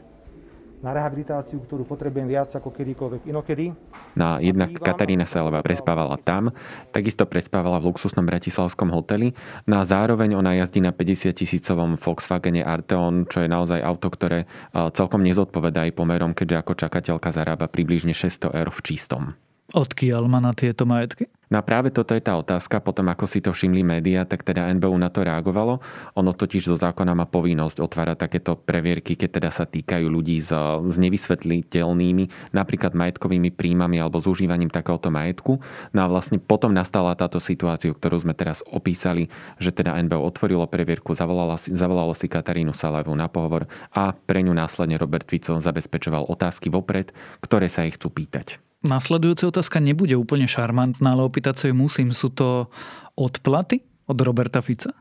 na 0.81 0.97
rehabilitáciu, 0.97 1.61
ktorú 1.61 1.85
potrebujem 1.85 2.25
viac 2.25 2.49
ako 2.57 2.73
kedykoľvek 2.73 3.29
inokedy. 3.29 3.69
No 4.17 4.41
jednak 4.41 4.73
Katarína 4.81 5.29
Salová 5.29 5.61
prespávala 5.61 6.17
tam, 6.17 6.49
takisto 6.89 7.29
prespávala 7.29 7.77
v 7.77 7.93
luxusnom 7.93 8.25
bratislavskom 8.25 8.89
hoteli, 8.89 9.37
no 9.69 9.77
a 9.77 9.85
zároveň 9.85 10.33
ona 10.33 10.57
jazdí 10.57 10.81
na 10.81 10.89
50 10.89 11.37
tisícovom 11.37 12.01
Volkswagene 12.01 12.65
Arteon, 12.65 13.29
čo 13.29 13.45
je 13.45 13.49
naozaj 13.53 13.77
auto, 13.77 14.09
ktoré 14.09 14.49
celkom 14.73 15.21
nezodpovedá 15.21 15.85
aj 15.85 15.93
pomerom, 15.93 16.33
keďže 16.33 16.65
ako 16.65 16.73
čakateľka 16.73 17.29
zarába 17.29 17.69
približne 17.69 18.17
600 18.17 18.49
eur 18.49 18.73
v 18.73 18.81
čistom. 18.81 19.23
Odkiaľ 19.71 20.27
má 20.27 20.43
na 20.43 20.51
tieto 20.51 20.83
majetky? 20.83 21.31
No 21.51 21.59
a 21.59 21.67
práve 21.67 21.91
toto 21.91 22.15
je 22.15 22.23
tá 22.23 22.39
otázka, 22.39 22.79
potom 22.79 23.11
ako 23.11 23.27
si 23.27 23.43
to 23.43 23.51
všimli 23.51 23.83
médiá, 23.83 24.23
tak 24.23 24.47
teda 24.47 24.71
NBU 24.71 24.95
na 24.95 25.11
to 25.11 25.27
reagovalo. 25.27 25.83
Ono 26.15 26.31
totiž 26.31 26.71
zo 26.71 26.79
zákona 26.79 27.11
má 27.11 27.27
povinnosť 27.27 27.83
otvárať 27.83 28.17
takéto 28.23 28.55
previerky, 28.55 29.19
keď 29.19 29.29
teda 29.35 29.49
sa 29.51 29.67
týkajú 29.67 30.07
ľudí 30.07 30.39
s, 30.39 30.55
s 30.55 30.95
nevysvetliteľnými, 30.95 32.55
napríklad 32.55 32.95
majetkovými 32.95 33.51
príjmami 33.51 33.99
alebo 33.99 34.23
s 34.23 34.31
užívaním 34.31 34.71
takéhoto 34.71 35.11
majetku. 35.11 35.59
No 35.91 35.99
a 35.99 36.07
vlastne 36.07 36.39
potom 36.39 36.71
nastala 36.71 37.19
táto 37.19 37.43
situácia, 37.43 37.91
ktorú 37.91 38.23
sme 38.23 38.31
teraz 38.31 38.63
opísali, 38.71 39.27
že 39.59 39.75
teda 39.75 39.99
NBU 40.07 40.23
otvorilo 40.23 40.71
previerku, 40.71 41.11
zavolalo 41.19 41.59
si, 41.59 41.75
zavolalo 41.75 42.15
si 42.15 42.31
Katarínu 42.31 42.71
Salavu 42.71 43.11
na 43.11 43.27
pohovor 43.27 43.67
a 43.91 44.15
pre 44.15 44.39
ňu 44.39 44.55
následne 44.55 44.95
Robert 44.95 45.27
Fico 45.27 45.59
zabezpečoval 45.59 46.31
otázky 46.31 46.71
vopred, 46.71 47.11
ktoré 47.43 47.67
sa 47.67 47.83
ich 47.83 47.99
chcú 47.99 48.07
pýtať. 48.07 48.70
Nasledujúca 48.81 49.53
otázka 49.53 49.77
nebude 49.77 50.17
úplne 50.17 50.49
šarmantná, 50.49 51.13
ale 51.13 51.21
opýtať 51.21 51.55
sa 51.57 51.65
ju 51.69 51.75
musím. 51.77 52.09
Sú 52.09 52.33
to 52.33 52.69
odplaty 53.13 53.85
od 54.09 54.17
Roberta 54.17 54.65
Fica? 54.65 55.00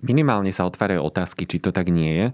Minimálne 0.00 0.48
sa 0.50 0.64
otvárajú 0.64 1.04
otázky, 1.04 1.44
či 1.44 1.60
to 1.60 1.76
tak 1.76 1.92
nie 1.92 2.08
je, 2.16 2.26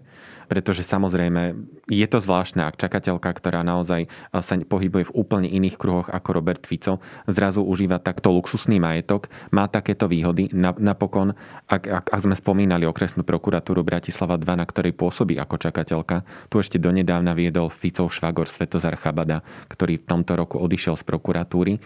pretože 0.47 0.87
samozrejme 0.87 1.59
je 1.91 2.07
to 2.07 2.23
zvláštne, 2.23 2.63
ak 2.63 2.79
čakateľka, 2.79 3.27
ktorá 3.35 3.67
naozaj 3.67 4.07
sa 4.31 4.55
pohybuje 4.55 5.11
v 5.11 5.15
úplne 5.19 5.51
iných 5.51 5.75
kruhoch 5.75 6.07
ako 6.07 6.29
Robert 6.31 6.63
Fico, 6.63 7.03
zrazu 7.27 7.67
užíva 7.67 7.99
takto 7.99 8.31
luxusný 8.31 8.79
majetok, 8.79 9.27
má 9.51 9.67
takéto 9.67 10.07
výhody. 10.07 10.51
Napokon, 10.55 11.35
ak, 11.67 11.83
ak, 11.91 12.07
ak 12.15 12.23
sme 12.23 12.39
spomínali 12.39 12.87
okresnú 12.87 13.27
prokuratúru 13.27 13.83
Bratislava 13.83 14.39
2, 14.39 14.47
na 14.47 14.67
ktorej 14.67 14.95
pôsobí 14.95 15.35
ako 15.35 15.59
čakateľka, 15.59 16.23
tu 16.47 16.63
ešte 16.63 16.79
donedávna 16.79 17.35
viedol 17.35 17.75
Ficov 17.75 18.15
švagor 18.15 18.47
Svetozar 18.47 18.95
Chabada, 18.95 19.43
ktorý 19.67 19.99
v 19.99 20.07
tomto 20.07 20.39
roku 20.39 20.63
odišiel 20.63 20.95
z 20.95 21.03
prokuratúry. 21.03 21.83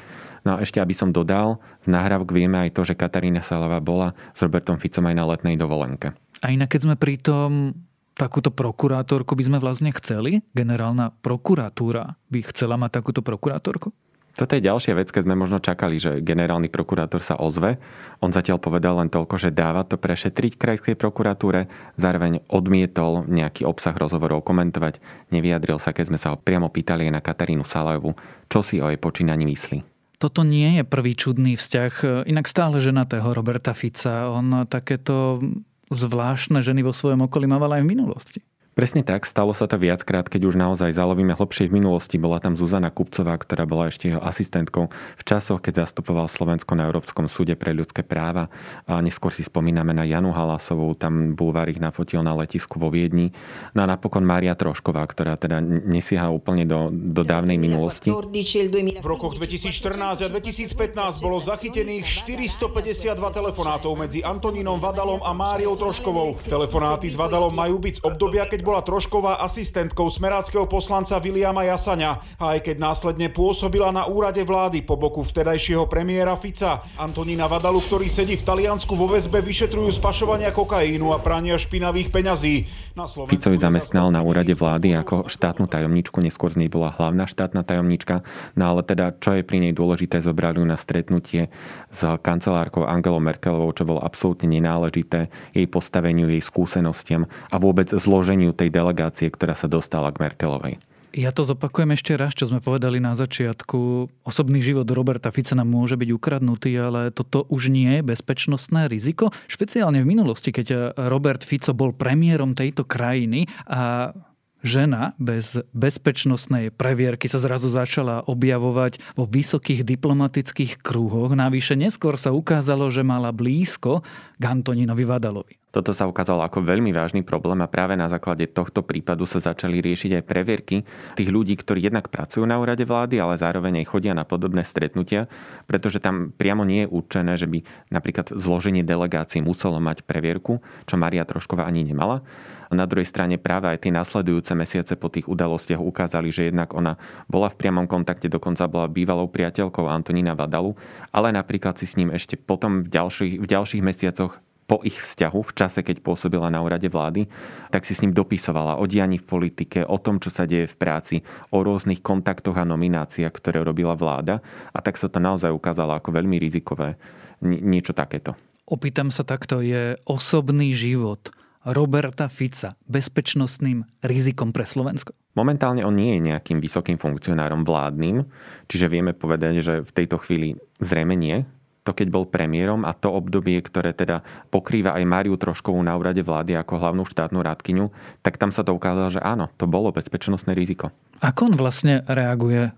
No 0.47 0.57
a 0.57 0.65
ešte, 0.65 0.81
aby 0.81 0.97
som 0.97 1.13
dodal, 1.13 1.61
z 1.85 1.93
nahrávok 1.93 2.33
vieme 2.33 2.57
aj 2.57 2.73
to, 2.77 2.83
že 2.87 2.97
Katarína 2.97 3.45
Salava 3.45 3.79
bola 3.79 4.17
s 4.33 4.41
Robertom 4.41 4.81
Ficom 4.81 5.05
aj 5.09 5.15
na 5.17 5.25
letnej 5.29 5.57
dovolenke. 5.61 6.17
A 6.41 6.53
inak, 6.53 6.73
keď 6.73 6.81
sme 6.89 6.97
pri 6.97 7.21
tom, 7.21 7.77
takúto 8.17 8.53
prokurátorku 8.53 9.37
by 9.37 9.45
sme 9.49 9.59
vlastne 9.61 9.93
chceli? 9.97 10.45
Generálna 10.57 11.13
prokuratúra 11.21 12.17
by 12.29 12.39
chcela 12.53 12.81
mať 12.81 13.01
takúto 13.01 13.21
prokurátorku? 13.21 13.93
Toto 14.31 14.55
je 14.55 14.63
ďalšia 14.63 14.95
vec, 14.95 15.11
keď 15.11 15.27
sme 15.27 15.35
možno 15.35 15.59
čakali, 15.59 15.99
že 15.99 16.23
generálny 16.23 16.71
prokurátor 16.71 17.19
sa 17.19 17.35
ozve. 17.37 17.83
On 18.23 18.31
zatiaľ 18.31 18.63
povedal 18.63 18.97
len 19.03 19.11
toľko, 19.11 19.37
že 19.43 19.51
dáva 19.51 19.83
to 19.83 19.99
prešetriť 19.99 20.55
krajskej 20.55 20.95
prokuratúre, 20.95 21.67
zároveň 21.99 22.41
odmietol 22.47 23.27
nejaký 23.27 23.67
obsah 23.67 23.93
rozhovorov 23.93 24.47
komentovať, 24.47 25.03
nevyjadril 25.35 25.83
sa, 25.83 25.91
keď 25.91 26.05
sme 26.15 26.19
sa 26.23 26.33
ho 26.33 26.37
priamo 26.39 26.71
pýtali 26.71 27.11
na 27.11 27.19
Katarínu 27.19 27.67
Salajovu, 27.67 28.15
čo 28.47 28.63
si 28.63 28.79
o 28.79 28.87
jej 28.87 28.97
počínaní 29.03 29.45
myslí. 29.51 30.00
Toto 30.21 30.45
nie 30.45 30.77
je 30.77 30.85
prvý 30.85 31.17
čudný 31.17 31.57
vzťah. 31.57 32.29
Inak 32.29 32.45
stále 32.45 32.77
ženatého 32.77 33.33
Roberta 33.33 33.73
Fica. 33.73 34.29
On 34.29 34.69
takéto 34.69 35.41
zvláštne 35.89 36.61
ženy 36.61 36.85
vo 36.85 36.93
svojom 36.93 37.25
okolí 37.25 37.49
mával 37.49 37.81
aj 37.81 37.83
v 37.89 37.91
minulosti. 37.97 38.41
Presne 38.81 39.05
tak, 39.05 39.29
stalo 39.29 39.53
sa 39.53 39.69
to 39.69 39.77
viackrát, 39.77 40.25
keď 40.25 40.49
už 40.49 40.57
naozaj 40.57 40.97
zalovíme 40.97 41.37
hlbšie 41.37 41.69
v 41.69 41.85
minulosti. 41.85 42.17
Bola 42.17 42.41
tam 42.41 42.57
Zuzana 42.57 42.89
Kupcová, 42.89 43.37
ktorá 43.37 43.69
bola 43.69 43.93
ešte 43.93 44.09
jeho 44.09 44.25
asistentkou 44.25 44.89
v 44.89 45.23
časoch, 45.29 45.61
keď 45.61 45.85
zastupoval 45.85 46.33
Slovensko 46.33 46.73
na 46.81 46.89
Európskom 46.89 47.29
súde 47.29 47.61
pre 47.61 47.77
ľudské 47.77 48.01
práva. 48.01 48.49
A 48.89 49.05
neskôr 49.05 49.37
si 49.37 49.45
spomíname 49.45 49.93
na 49.93 50.09
Janu 50.09 50.33
Halasovú, 50.33 50.97
tam 50.97 51.37
Bulvár 51.37 51.69
ich 51.69 51.77
nafotil 51.77 52.25
na 52.25 52.33
letisku 52.33 52.81
vo 52.81 52.89
Viedni. 52.89 53.37
No 53.77 53.85
a 53.85 53.87
napokon 53.93 54.25
Mária 54.25 54.57
Trošková, 54.57 55.05
ktorá 55.13 55.37
teda 55.37 55.61
nesieha 55.61 56.33
úplne 56.33 56.65
do, 56.65 56.89
do 56.89 57.21
dávnej 57.21 57.61
minulosti. 57.61 58.09
V 58.09 59.05
rokoch 59.05 59.37
2014 59.37 60.25
a 60.25 60.29
2015 60.33 61.21
bolo 61.21 61.37
zachytených 61.37 62.25
452 62.25 63.13
telefonátov 63.13 63.93
medzi 63.93 64.25
Antonínom 64.25 64.81
Vadalom 64.81 65.21
a 65.21 65.37
Máriou 65.37 65.77
Troškovou. 65.77 66.41
Telefonáty 66.41 67.13
s 67.13 67.21
Vadalom 67.21 67.53
majú 67.53 67.77
byť 67.77 68.01
z 68.01 68.05
obdobia, 68.09 68.49
keď 68.49 68.70
bola 68.71 68.87
trošková 68.87 69.43
asistentkou 69.43 70.07
smeráckého 70.07 70.63
poslanca 70.71 71.19
Viliama 71.19 71.67
Jasania 71.67 72.23
a 72.39 72.55
aj 72.55 72.71
keď 72.71 72.77
následne 72.79 73.27
pôsobila 73.27 73.91
na 73.91 74.07
úrade 74.07 74.47
vlády 74.47 74.87
po 74.87 74.95
boku 74.95 75.27
vtedajšieho 75.27 75.91
premiéra 75.91 76.39
Fica. 76.39 76.79
Antonína 76.95 77.51
Vadalu, 77.51 77.83
ktorý 77.83 78.07
sedí 78.07 78.39
v 78.39 78.47
Taliansku 78.47 78.95
vo 78.95 79.11
väzbe, 79.11 79.43
vyšetrujú 79.43 79.91
spašovania 79.99 80.55
kokainu 80.55 81.11
a 81.11 81.19
prania 81.19 81.59
špinavých 81.59 82.15
peňazí. 82.15 82.71
Na 82.95 83.11
Ficovi 83.11 83.59
zamestnal 83.59 84.15
na 84.15 84.23
úrade 84.23 84.55
vlády 84.55 84.95
ako 85.03 85.27
štátnu 85.27 85.67
tajomničku, 85.67 86.23
neskôr 86.23 86.55
z 86.55 86.63
nej 86.63 86.71
bola 86.71 86.95
hlavná 86.95 87.27
štátna 87.27 87.67
tajomnička, 87.67 88.23
no 88.55 88.63
ale 88.71 88.87
teda 88.87 89.19
čo 89.19 89.35
je 89.35 89.43
pri 89.43 89.67
nej 89.67 89.75
dôležité, 89.75 90.23
zobrali 90.23 90.63
na 90.63 90.79
stretnutie 90.79 91.51
s 91.91 92.01
kancelárkou 92.23 92.87
Angelou 92.87 93.19
Merkelovou, 93.19 93.75
čo 93.75 93.83
bolo 93.83 93.99
absolútne 93.99 94.47
nenáležité 94.47 95.27
jej 95.51 95.67
postaveniu, 95.67 96.31
jej 96.31 96.39
skúsenostiam 96.39 97.27
a 97.51 97.59
vôbec 97.59 97.91
zloženiu 97.91 98.50
tej 98.53 98.73
delegácie, 98.73 99.31
ktorá 99.31 99.55
sa 99.57 99.71
dostala 99.71 100.11
k 100.15 100.21
Merkelovej. 100.23 100.77
Ja 101.11 101.35
to 101.35 101.43
zopakujem 101.43 101.91
ešte 101.99 102.15
raz, 102.15 102.39
čo 102.39 102.47
sme 102.47 102.63
povedali 102.63 103.03
na 103.03 103.19
začiatku. 103.19 104.07
Osobný 104.23 104.63
život 104.63 104.87
Roberta 104.87 105.35
Fica 105.35 105.59
môže 105.59 105.99
byť 105.99 106.11
ukradnutý, 106.15 106.71
ale 106.79 107.11
toto 107.11 107.51
už 107.51 107.67
nie 107.67 107.99
je 107.99 108.07
bezpečnostné 108.07 108.87
riziko. 108.87 109.35
Špeciálne 109.51 110.07
v 110.07 110.11
minulosti, 110.15 110.55
keď 110.55 110.95
Robert 111.11 111.43
Fico 111.43 111.75
bol 111.75 111.91
premiérom 111.91 112.55
tejto 112.55 112.87
krajiny 112.87 113.51
a 113.67 114.15
žena 114.63 115.19
bez 115.19 115.59
bezpečnostnej 115.75 116.71
previerky 116.71 117.27
sa 117.27 117.43
zrazu 117.43 117.75
začala 117.75 118.23
objavovať 118.31 119.03
vo 119.19 119.27
vysokých 119.27 119.83
diplomatických 119.83 120.79
krúhoch. 120.79 121.35
Navyše 121.35 121.75
neskôr 121.75 122.23
sa 122.23 122.31
ukázalo, 122.31 122.87
že 122.87 123.03
mala 123.03 123.35
blízko 123.35 124.07
k 124.39 124.43
Antoninovi 124.47 125.03
Vadalovi. 125.03 125.60
Toto 125.71 125.95
sa 125.95 126.11
ukázalo 126.11 126.43
ako 126.43 126.67
veľmi 126.67 126.91
vážny 126.91 127.23
problém 127.23 127.63
a 127.63 127.71
práve 127.71 127.95
na 127.95 128.11
základe 128.11 128.51
tohto 128.51 128.83
prípadu 128.83 129.23
sa 129.23 129.39
začali 129.39 129.79
riešiť 129.79 130.19
aj 130.19 130.25
previerky 130.27 130.83
tých 131.15 131.31
ľudí, 131.31 131.55
ktorí 131.55 131.87
jednak 131.87 132.11
pracujú 132.11 132.43
na 132.43 132.59
úrade 132.59 132.83
vlády, 132.83 133.23
ale 133.23 133.39
zároveň 133.39 133.87
aj 133.87 133.87
chodia 133.87 134.11
na 134.11 134.27
podobné 134.27 134.67
stretnutia, 134.67 135.31
pretože 135.71 136.03
tam 136.03 136.35
priamo 136.35 136.67
nie 136.67 136.85
je 136.85 136.91
určené, 136.91 137.39
že 137.39 137.47
by 137.47 137.63
napríklad 137.95 138.35
zloženie 138.35 138.83
delegácií 138.83 139.39
muselo 139.39 139.79
mať 139.79 140.03
previerku, 140.03 140.59
čo 140.91 140.99
Maria 140.99 141.23
Trošková 141.23 141.63
ani 141.71 141.87
nemala. 141.87 142.27
Na 142.71 142.87
druhej 142.87 143.07
strane 143.07 143.35
práve 143.35 143.67
aj 143.67 143.83
tie 143.83 143.95
nasledujúce 143.95 144.55
mesiace 144.55 144.95
po 144.95 145.11
tých 145.11 145.27
udalostiach 145.27 145.83
ukázali, 145.83 146.31
že 146.31 146.51
jednak 146.55 146.71
ona 146.75 146.99
bola 147.27 147.51
v 147.51 147.59
priamom 147.59 147.87
kontakte, 147.91 148.31
dokonca 148.31 148.71
bola 148.71 148.87
bývalou 148.87 149.27
priateľkou 149.27 149.87
Antonína 149.91 150.39
Vadalu, 150.39 150.79
ale 151.11 151.35
napríklad 151.35 151.79
si 151.83 151.87
s 151.91 151.99
ním 151.99 152.15
ešte 152.15 152.39
potom 152.39 152.87
v 152.87 152.91
ďalších, 152.91 153.43
v 153.43 153.47
ďalších 153.47 153.83
mesiacoch 153.83 154.39
po 154.71 154.79
ich 154.87 154.95
vzťahu 154.95 155.41
v 155.43 155.53
čase, 155.59 155.83
keď 155.83 155.99
pôsobila 155.99 156.47
na 156.47 156.63
úrade 156.63 156.87
vlády, 156.87 157.27
tak 157.75 157.83
si 157.83 157.99
s 157.99 158.07
ním 158.07 158.15
dopisovala 158.15 158.79
o 158.79 158.87
dianí 158.87 159.19
v 159.19 159.27
politike, 159.27 159.83
o 159.83 159.99
tom, 159.99 160.23
čo 160.23 160.31
sa 160.31 160.47
deje 160.47 160.71
v 160.71 160.79
práci, 160.79 161.17
o 161.51 161.59
rôznych 161.67 161.99
kontaktoch 161.99 162.55
a 162.55 162.63
nomináciách, 162.63 163.35
ktoré 163.35 163.67
robila 163.67 163.99
vláda. 163.99 164.39
A 164.71 164.79
tak 164.79 164.95
sa 164.95 165.11
to 165.11 165.19
naozaj 165.19 165.51
ukázalo 165.51 165.99
ako 165.99 166.15
veľmi 166.15 166.39
rizikové 166.39 166.95
niečo 167.43 167.91
takéto. 167.91 168.39
Opýtam 168.71 169.11
sa 169.11 169.27
takto, 169.27 169.59
je 169.59 169.99
osobný 170.07 170.71
život 170.71 171.35
Roberta 171.67 172.31
Fica 172.31 172.79
bezpečnostným 172.87 173.83
rizikom 174.07 174.55
pre 174.55 174.63
Slovensko? 174.63 175.19
Momentálne 175.35 175.83
on 175.83 175.99
nie 175.99 176.15
je 176.15 176.31
nejakým 176.31 176.63
vysokým 176.63 176.95
funkcionárom 176.95 177.67
vládnym, 177.67 178.23
čiže 178.71 178.87
vieme 178.87 179.19
povedať, 179.19 179.67
že 179.67 179.75
v 179.83 179.91
tejto 179.91 180.23
chvíli 180.23 180.55
zrejme 180.79 181.19
nie, 181.19 181.43
to 181.85 181.91
keď 181.97 182.09
bol 182.13 182.25
premiérom 182.29 182.85
a 182.85 182.93
to 182.93 183.09
obdobie, 183.09 183.57
ktoré 183.61 183.97
teda 183.97 184.21
pokrýva 184.53 184.97
aj 184.97 185.05
Máriu 185.09 185.35
Troškovú 185.41 185.81
na 185.81 185.97
úrade 185.97 186.21
vlády 186.21 186.57
ako 186.57 186.77
hlavnú 186.77 187.03
štátnu 187.09 187.41
rádkyňu, 187.41 187.87
tak 188.21 188.37
tam 188.37 188.53
sa 188.53 188.61
to 188.61 188.77
ukázalo, 188.77 189.09
že 189.09 189.21
áno, 189.23 189.49
to 189.57 189.65
bolo 189.65 189.91
bezpečnostné 189.91 190.53
riziko. 190.53 190.93
Ako 191.21 191.53
on 191.53 191.55
vlastne 191.57 192.05
reaguje 192.09 192.73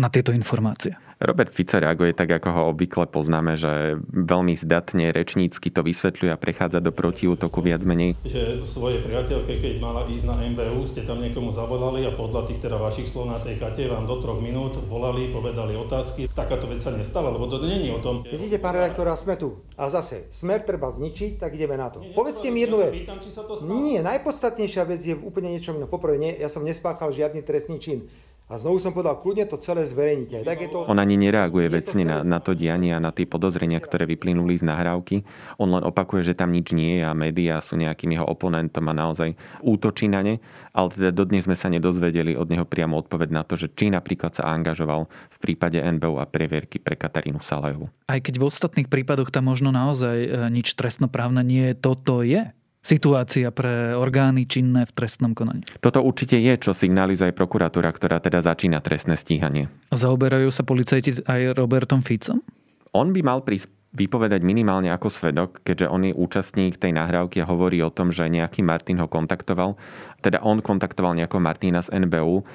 na 0.00 0.08
tieto 0.08 0.32
informácie? 0.32 0.96
Robert 1.20 1.52
Fico 1.52 1.76
reaguje 1.76 2.16
tak, 2.16 2.32
ako 2.32 2.48
ho 2.48 2.62
obvykle 2.72 3.04
poznáme, 3.04 3.60
že 3.60 4.00
veľmi 4.08 4.56
zdatne, 4.56 5.12
rečnícky 5.12 5.68
to 5.68 5.84
vysvetľuje 5.84 6.32
a 6.32 6.40
prechádza 6.40 6.80
do 6.80 6.96
protiútoku 6.96 7.60
viac 7.60 7.84
menej. 7.84 8.16
Že 8.24 8.64
svoje 8.64 9.04
priateľke, 9.04 9.52
keď 9.52 9.84
mala 9.84 10.08
ísť 10.08 10.32
na 10.32 10.40
MBU, 10.40 10.80
ste 10.88 11.04
tam 11.04 11.20
niekomu 11.20 11.52
zavolali 11.52 12.08
a 12.08 12.16
podľa 12.16 12.48
tých 12.48 12.64
teda 12.64 12.80
vašich 12.80 13.04
slov 13.04 13.28
na 13.28 13.36
tej 13.36 13.60
chate 13.60 13.84
vám 13.84 14.08
do 14.08 14.16
troch 14.24 14.40
minút 14.40 14.80
volali, 14.88 15.28
povedali 15.28 15.76
otázky. 15.76 16.32
Takáto 16.32 16.64
vec 16.72 16.80
sa 16.80 16.88
nestala, 16.88 17.28
lebo 17.28 17.44
to 17.52 17.60
je 17.60 17.92
o 17.92 18.00
tom. 18.00 18.24
Vidíte, 18.24 18.56
pán 18.56 18.80
redaktor, 18.80 19.04
a 19.12 19.16
sme 19.20 19.36
tu. 19.36 19.60
A 19.76 19.92
zase, 19.92 20.24
smer 20.32 20.64
treba 20.64 20.88
zničiť, 20.88 21.36
tak 21.36 21.52
ideme 21.52 21.76
na 21.76 21.92
to. 21.92 22.00
Nie, 22.00 22.16
Povedzte 22.16 22.48
mi 22.48 22.64
jednu 22.64 22.80
vec. 22.80 22.96
Nie, 23.68 24.00
najpodstatnejšia 24.00 24.88
vec 24.88 25.04
je 25.04 25.12
úplne 25.20 25.52
niečo 25.52 25.76
iné. 25.76 25.84
Poprvé, 25.84 26.16
nie, 26.16 26.32
ja 26.32 26.48
som 26.48 26.64
nespáchal 26.64 27.12
žiadny 27.12 27.44
trestný 27.44 27.76
čin. 27.76 28.08
A 28.50 28.58
znovu 28.58 28.82
som 28.82 28.90
povedal, 28.90 29.22
kľudne 29.22 29.46
to 29.46 29.62
celé 29.62 29.86
zverejnite. 29.86 30.42
Tak 30.42 30.58
je 30.58 30.68
to... 30.74 30.82
On 30.90 30.98
ani 30.98 31.14
nereaguje 31.14 31.70
vecne 31.70 32.02
na, 32.02 32.26
na 32.26 32.42
to 32.42 32.58
dianie 32.58 32.90
a 32.90 32.98
na 32.98 33.14
tie 33.14 33.22
podozrenia, 33.22 33.78
ktoré 33.78 34.10
vyplynuli 34.10 34.58
z 34.58 34.66
nahrávky. 34.66 35.22
On 35.62 35.70
len 35.70 35.86
opakuje, 35.86 36.26
že 36.26 36.34
tam 36.34 36.50
nič 36.50 36.74
nie 36.74 36.98
je 36.98 37.06
a 37.06 37.14
médiá 37.14 37.62
sú 37.62 37.78
nejakým 37.78 38.10
jeho 38.18 38.26
oponentom 38.26 38.90
a 38.90 38.94
naozaj 39.06 39.38
útočí 39.62 40.10
na 40.10 40.26
ne. 40.26 40.34
Ale 40.74 40.90
teda 40.90 41.14
dodnes 41.14 41.46
sme 41.46 41.54
sa 41.54 41.70
nedozvedeli 41.70 42.34
od 42.34 42.50
neho 42.50 42.66
priamo 42.66 42.98
odpoveď 42.98 43.30
na 43.30 43.46
to, 43.46 43.54
že 43.54 43.70
či 43.70 43.86
napríklad 43.86 44.34
sa 44.34 44.50
angažoval 44.50 45.06
v 45.06 45.38
prípade 45.38 45.78
NBU 45.78 46.18
a 46.18 46.26
previerky 46.26 46.82
pre 46.82 46.98
Katarínu 46.98 47.38
Salajovu. 47.46 47.86
Aj 48.10 48.18
keď 48.18 48.34
v 48.42 48.50
ostatných 48.50 48.90
prípadoch 48.90 49.30
tam 49.30 49.46
možno 49.46 49.70
naozaj 49.70 50.16
e, 50.26 50.28
nič 50.50 50.74
trestnoprávne 50.74 51.46
nie 51.46 51.70
je, 51.70 51.74
toto 51.78 52.26
je 52.26 52.50
situácia 52.80 53.52
pre 53.52 53.92
orgány 53.96 54.48
činné 54.48 54.88
v 54.88 54.92
trestnom 54.92 55.36
konaní. 55.36 55.64
Toto 55.80 56.00
určite 56.00 56.40
je, 56.40 56.54
čo 56.56 56.72
signalizuje 56.72 57.32
prokuratúra, 57.36 57.92
ktorá 57.92 58.20
teda 58.20 58.40
začína 58.40 58.80
trestné 58.80 59.20
stíhanie. 59.20 59.68
Zaoberajú 59.92 60.48
sa 60.48 60.64
policajti 60.64 61.24
aj 61.24 61.56
Robertom 61.56 62.00
Ficom? 62.00 62.40
On 62.96 63.14
by 63.14 63.20
mal 63.22 63.46
prísť 63.46 63.79
vypovedať 63.90 64.46
minimálne 64.46 64.86
ako 64.94 65.10
svedok, 65.10 65.66
keďže 65.66 65.90
on 65.90 66.06
je 66.06 66.14
účastník 66.14 66.78
tej 66.78 66.94
nahrávky 66.94 67.42
a 67.42 67.50
hovorí 67.50 67.82
o 67.82 67.90
tom, 67.90 68.14
že 68.14 68.30
nejaký 68.30 68.62
Martin 68.62 69.02
ho 69.02 69.10
kontaktoval. 69.10 69.74
Teda 70.22 70.38
on 70.46 70.62
kontaktoval 70.62 71.18
nejakého 71.18 71.42
Martina 71.42 71.82
z 71.82 71.90
NBU. 71.98 72.46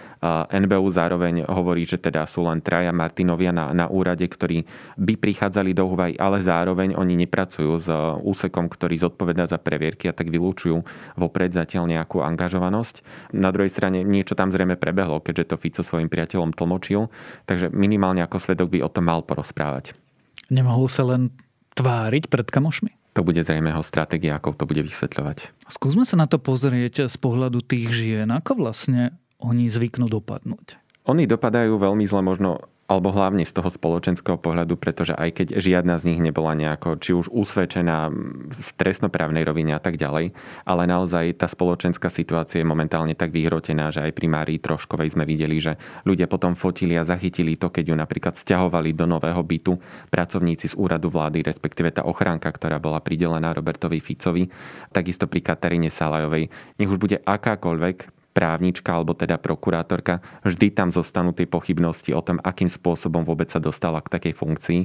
NBU 0.48 0.88
zároveň 0.96 1.44
hovorí, 1.44 1.84
že 1.84 2.00
teda 2.00 2.24
sú 2.24 2.48
len 2.48 2.64
traja 2.64 2.96
Martinovia 2.96 3.52
na, 3.52 3.76
na 3.76 3.92
úrade, 3.92 4.24
ktorí 4.24 4.64
by 4.96 5.14
prichádzali 5.20 5.76
do 5.76 5.92
úvahy, 5.92 6.16
ale 6.16 6.40
zároveň 6.40 6.96
oni 6.96 7.20
nepracujú 7.28 7.72
s 7.84 7.90
úsekom, 8.24 8.72
ktorý 8.72 8.96
zodpovedá 8.96 9.52
za 9.52 9.60
previerky 9.60 10.08
a 10.08 10.16
tak 10.16 10.32
vylúčujú 10.32 10.88
vopred 11.20 11.52
zatiaľ 11.52 11.92
nejakú 11.92 12.24
angažovanosť. 12.24 13.04
Na 13.36 13.52
druhej 13.52 13.76
strane 13.76 14.08
niečo 14.08 14.40
tam 14.40 14.56
zrejme 14.56 14.80
prebehlo, 14.80 15.20
keďže 15.20 15.52
to 15.52 15.60
Fico 15.60 15.84
svojim 15.84 16.08
priateľom 16.08 16.56
tlmočil, 16.56 17.12
takže 17.44 17.74
minimálne 17.76 18.24
ako 18.24 18.40
svedok 18.40 18.72
by 18.72 18.80
o 18.88 18.94
tom 18.94 19.12
mal 19.12 19.20
porozprávať. 19.26 20.05
Nemohol 20.50 20.88
sa 20.92 21.04
len 21.08 21.34
tváriť 21.74 22.30
pred 22.30 22.48
kamošmi? 22.48 22.92
To 23.16 23.24
bude 23.24 23.40
zrejme 23.40 23.72
jeho 23.72 23.84
stratégia, 23.84 24.36
ako 24.36 24.60
to 24.60 24.68
bude 24.68 24.84
vysvetľovať. 24.84 25.68
Skúsme 25.72 26.04
sa 26.04 26.20
na 26.20 26.28
to 26.28 26.36
pozrieť 26.36 27.08
z 27.08 27.16
pohľadu 27.16 27.64
tých 27.64 27.88
žien. 27.96 28.28
Ako 28.28 28.60
vlastne 28.60 29.16
oni 29.40 29.72
zvyknú 29.72 30.12
dopadnúť? 30.12 30.76
Oni 31.08 31.24
dopadajú 31.24 31.80
veľmi 31.80 32.04
zle 32.10 32.20
možno 32.20 32.66
alebo 32.86 33.10
hlavne 33.10 33.42
z 33.50 33.54
toho 33.54 33.74
spoločenského 33.74 34.38
pohľadu, 34.38 34.78
pretože 34.78 35.18
aj 35.18 35.30
keď 35.42 35.48
žiadna 35.58 35.98
z 35.98 36.14
nich 36.14 36.22
nebola 36.22 36.54
nejako, 36.54 37.02
či 37.02 37.18
už 37.18 37.34
usvedčená 37.34 38.14
v 38.54 38.70
trestnoprávnej 38.78 39.42
rovine 39.42 39.74
a 39.74 39.82
tak 39.82 39.98
ďalej, 39.98 40.38
ale 40.70 40.82
naozaj 40.86 41.42
tá 41.42 41.50
spoločenská 41.50 42.14
situácia 42.14 42.62
je 42.62 42.68
momentálne 42.70 43.18
tak 43.18 43.34
vyhrotená, 43.34 43.90
že 43.90 44.06
aj 44.06 44.14
pri 44.14 44.28
Márii 44.30 44.60
Troškovej 44.62 45.18
sme 45.18 45.26
videli, 45.26 45.58
že 45.58 45.82
ľudia 46.06 46.30
potom 46.30 46.54
fotili 46.54 46.94
a 46.94 47.08
zachytili 47.10 47.58
to, 47.58 47.74
keď 47.74 47.90
ju 47.90 47.96
napríklad 47.98 48.38
stiahovali 48.38 48.94
do 48.94 49.10
nového 49.10 49.42
bytu 49.42 49.74
pracovníci 50.14 50.70
z 50.70 50.76
úradu 50.78 51.10
vlády, 51.10 51.42
respektíve 51.42 51.90
tá 51.90 52.06
ochránka, 52.06 52.54
ktorá 52.54 52.78
bola 52.78 53.02
pridelená 53.02 53.50
Robertovi 53.50 53.98
Ficovi, 53.98 54.46
takisto 54.94 55.26
pri 55.26 55.42
Kataríne 55.42 55.90
Salajovej. 55.90 56.54
Nech 56.78 56.90
už 56.90 57.02
bude 57.02 57.18
akákoľvek 57.18 58.15
právnička 58.36 58.92
alebo 58.92 59.16
teda 59.16 59.40
prokurátorka, 59.40 60.20
vždy 60.44 60.76
tam 60.76 60.92
zostanú 60.92 61.32
tie 61.32 61.48
pochybnosti 61.48 62.12
o 62.12 62.20
tom, 62.20 62.44
akým 62.44 62.68
spôsobom 62.68 63.24
vôbec 63.24 63.48
sa 63.48 63.64
dostala 63.64 64.04
k 64.04 64.12
takej 64.12 64.34
funkcii 64.36 64.80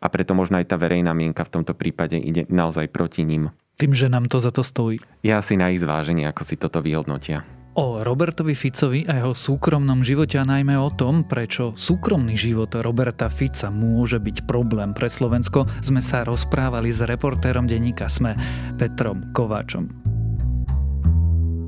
a 0.00 0.06
preto 0.08 0.32
možno 0.32 0.56
aj 0.56 0.72
tá 0.72 0.80
verejná 0.80 1.12
mienka 1.12 1.44
v 1.44 1.60
tomto 1.60 1.76
prípade 1.76 2.16
ide 2.16 2.48
naozaj 2.48 2.88
proti 2.88 3.28
ním. 3.28 3.52
Tým, 3.76 3.92
že 3.92 4.08
nám 4.08 4.32
to 4.32 4.40
za 4.40 4.48
to 4.48 4.64
stojí. 4.64 4.96
Ja 5.20 5.44
si 5.44 5.60
na 5.60 5.68
ich 5.68 5.84
zváženie, 5.84 6.24
ako 6.24 6.42
si 6.48 6.56
toto 6.56 6.80
vyhodnotia. 6.80 7.44
O 7.76 8.00
Robertovi 8.00 8.56
Ficovi 8.56 9.04
a 9.04 9.20
jeho 9.20 9.36
súkromnom 9.36 10.00
živote 10.00 10.40
a 10.40 10.48
najmä 10.48 10.80
o 10.80 10.88
tom, 10.88 11.28
prečo 11.28 11.76
súkromný 11.76 12.32
život 12.32 12.72
Roberta 12.80 13.28
Fica 13.28 13.68
môže 13.68 14.16
byť 14.16 14.48
problém 14.48 14.96
pre 14.96 15.12
Slovensko, 15.12 15.68
sme 15.84 16.00
sa 16.00 16.24
rozprávali 16.24 16.88
s 16.88 17.04
reportérom 17.04 17.68
denníka 17.68 18.08
SME 18.08 18.32
Petrom 18.80 19.28
Kováčom. 19.36 20.15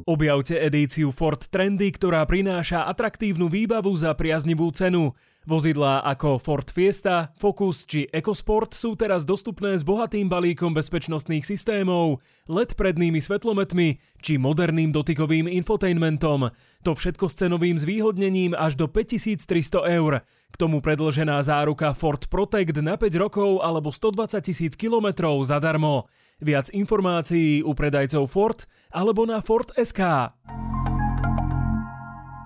Objavte 0.08 0.56
edíciu 0.56 1.12
Ford 1.12 1.36
Trendy, 1.52 1.92
ktorá 1.92 2.24
prináša 2.24 2.88
atraktívnu 2.88 3.52
výbavu 3.52 3.92
za 3.92 4.16
priaznivú 4.16 4.72
cenu. 4.72 5.12
Vozidlá 5.48 6.04
ako 6.04 6.36
Ford 6.36 6.68
Fiesta, 6.68 7.32
Focus 7.40 7.88
či 7.88 8.04
EcoSport 8.12 8.76
sú 8.76 8.92
teraz 9.00 9.24
dostupné 9.24 9.80
s 9.80 9.80
bohatým 9.80 10.28
balíkom 10.28 10.76
bezpečnostných 10.76 11.40
systémov, 11.40 12.20
LED 12.52 12.76
prednými 12.76 13.16
svetlometmi 13.16 13.96
či 14.20 14.36
moderným 14.36 14.92
dotykovým 14.92 15.48
infotainmentom. 15.48 16.52
To 16.84 16.92
všetko 16.92 17.32
s 17.32 17.40
cenovým 17.40 17.80
zvýhodnením 17.80 18.52
až 18.52 18.76
do 18.76 18.92
5300 18.92 19.88
eur. 19.88 20.20
K 20.52 20.56
tomu 20.60 20.84
predlžená 20.84 21.40
záruka 21.40 21.96
Ford 21.96 22.20
Protect 22.28 22.84
na 22.84 23.00
5 23.00 23.08
rokov 23.16 23.64
alebo 23.64 23.88
120 23.88 24.44
tisíc 24.44 24.76
kilometrov 24.76 25.40
zadarmo. 25.48 26.12
Viac 26.44 26.68
informácií 26.76 27.64
u 27.64 27.72
predajcov 27.72 28.28
Ford 28.28 28.60
alebo 28.92 29.24
na 29.24 29.40
Ford.sk. 29.40 30.28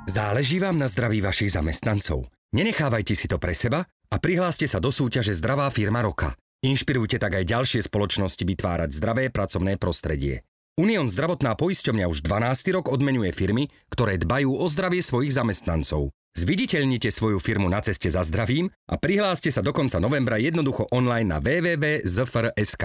Záleží 0.02 0.59
vám 0.59 0.82
na 0.82 0.90
zdraví 0.90 1.23
vašich 1.23 1.54
zamestnancov. 1.54 2.26
Nenechávajte 2.52 3.14
si 3.14 3.30
to 3.30 3.38
pre 3.38 3.54
seba 3.54 3.87
a 3.87 4.16
prihláste 4.18 4.66
sa 4.66 4.82
do 4.82 4.90
súťaže 4.90 5.32
Zdravá 5.32 5.71
firma 5.71 6.02
roka. 6.02 6.35
Inšpirujte 6.62 7.23
tak 7.23 7.38
aj 7.38 7.49
ďalšie 7.49 7.80
spoločnosti 7.87 8.42
vytvárať 8.42 8.90
zdravé 8.94 9.30
pracovné 9.30 9.78
prostredie. 9.78 10.42
Unión 10.75 11.06
zdravotná 11.06 11.54
poisťovňa 11.54 12.06
už 12.11 12.25
12. 12.25 12.76
rok 12.76 12.87
odmenuje 12.90 13.30
firmy, 13.30 13.71
ktoré 13.92 14.18
dbajú 14.18 14.56
o 14.56 14.66
zdravie 14.66 15.04
svojich 15.04 15.37
zamestnancov. 15.37 16.11
Zviditeľnite 16.32 17.12
svoju 17.12 17.36
firmu 17.36 17.69
na 17.69 17.84
ceste 17.84 18.08
za 18.08 18.25
zdravím 18.25 18.73
a 18.88 18.97
prihláste 18.97 19.52
sa 19.52 19.60
do 19.60 19.71
konca 19.71 20.00
novembra 20.00 20.41
jednoducho 20.41 20.88
online 20.88 21.28
na 21.28 21.38
www.zfr.sk. 21.45 22.84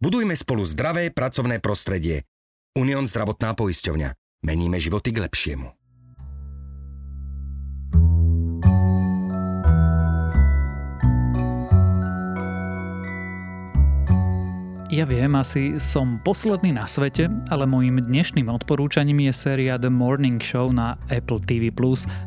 Budujme 0.00 0.32
spolu 0.34 0.64
zdravé 0.64 1.12
pracovné 1.12 1.60
prostredie. 1.60 2.24
Unión 2.74 3.04
zdravotná 3.04 3.52
poisťovňa. 3.52 4.16
Meníme 4.48 4.80
životy 4.80 5.12
k 5.12 5.28
lepšiemu. 5.28 5.81
Ja 14.92 15.08
viem, 15.08 15.32
asi 15.40 15.80
som 15.80 16.20
posledný 16.20 16.76
na 16.76 16.84
svete, 16.84 17.32
ale 17.48 17.64
môjim 17.64 17.96
dnešným 18.04 18.52
odporúčaním 18.52 19.24
je 19.24 19.32
séria 19.32 19.80
The 19.80 19.88
Morning 19.88 20.36
Show 20.36 20.68
na 20.68 21.00
Apple 21.08 21.40
TV+. 21.48 21.72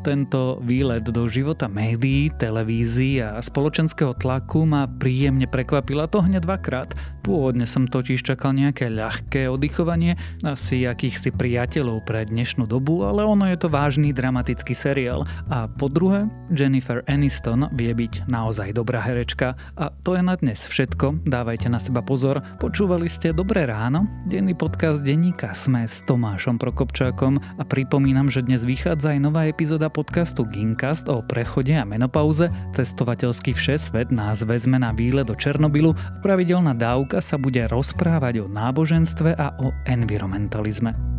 Tento 0.02 0.58
výlet 0.66 1.06
do 1.06 1.30
života 1.30 1.70
médií, 1.70 2.26
televízií 2.34 3.22
a 3.22 3.38
spoločenského 3.38 4.18
tlaku 4.18 4.66
ma 4.66 4.90
príjemne 4.90 5.46
prekvapila 5.46 6.10
to 6.10 6.26
hneď 6.26 6.42
dvakrát. 6.42 6.90
Pôvodne 7.22 7.70
som 7.70 7.86
totiž 7.86 8.26
čakal 8.26 8.58
nejaké 8.58 8.90
ľahké 8.90 9.46
oddychovanie, 9.46 10.18
asi 10.42 10.90
akýchsi 10.90 11.38
priateľov 11.38 12.02
pre 12.02 12.26
dnešnú 12.26 12.66
dobu, 12.66 13.06
ale 13.06 13.22
ono 13.22 13.46
je 13.46 13.62
to 13.62 13.70
vážny 13.70 14.10
dramatický 14.10 14.74
seriál. 14.74 15.22
A 15.46 15.70
po 15.70 15.86
druhé, 15.86 16.26
Jennifer 16.50 17.06
Aniston 17.06 17.70
vie 17.78 17.94
byť 17.94 18.26
naozaj 18.26 18.74
dobrá 18.74 18.98
herečka. 19.06 19.54
A 19.78 19.94
to 20.02 20.18
je 20.18 20.22
na 20.26 20.34
dnes 20.34 20.66
všetko, 20.66 21.22
dávajte 21.22 21.70
na 21.70 21.78
seba 21.78 22.02
pozor, 22.02 22.42
Počúvali 22.56 23.04
ste 23.04 23.36
Dobré 23.36 23.68
ráno, 23.68 24.08
denný 24.24 24.56
podcast 24.56 25.04
denníka 25.04 25.52
Sme 25.52 25.84
s 25.84 26.00
Tomášom 26.08 26.56
Prokopčákom 26.56 27.36
a 27.36 27.62
pripomínam, 27.68 28.32
že 28.32 28.40
dnes 28.40 28.64
vychádza 28.64 29.12
aj 29.12 29.20
nová 29.20 29.44
epizóda 29.44 29.92
podcastu 29.92 30.48
Gincast 30.48 31.04
o 31.04 31.20
prechode 31.20 31.76
a 31.76 31.84
menopauze. 31.84 32.48
Cestovateľský 32.72 33.52
všesvet 33.52 34.08
nás 34.08 34.40
vezme 34.40 34.80
na 34.80 34.96
výlet 34.96 35.28
do 35.28 35.36
Černobylu 35.36 35.92
a 35.92 36.16
pravidelná 36.24 36.72
dávka 36.72 37.20
sa 37.20 37.36
bude 37.36 37.60
rozprávať 37.68 38.40
o 38.40 38.46
náboženstve 38.48 39.36
a 39.36 39.52
o 39.60 39.76
environmentalizme. 39.84 41.15